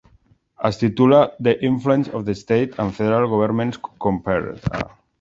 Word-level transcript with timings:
Es 0.69 0.79
titula 0.83 1.19
"The 1.49 1.53
Influence 1.69 2.15
of 2.21 2.25
the 2.31 2.37
State 2.41 2.75
and 2.85 2.99
Federal 3.03 3.31
Governments 3.37 3.83
Compared". 4.09 4.69